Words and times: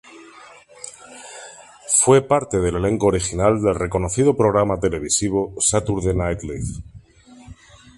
Fue 2.01 2.23
parte 2.27 2.57
del 2.59 2.75
elenco 2.77 3.05
original 3.05 3.61
del 3.61 3.75
reconocido 3.75 4.35
programa 4.35 4.79
televisivo 4.79 5.53
"Saturday 5.59 6.15
Night 6.15 6.41
Live". 6.41 6.81